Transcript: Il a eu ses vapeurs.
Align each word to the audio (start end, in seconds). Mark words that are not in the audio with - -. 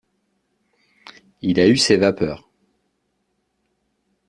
Il 1.43 1.59
a 1.59 1.67
eu 1.67 1.77
ses 1.77 1.95
vapeurs. 1.95 2.49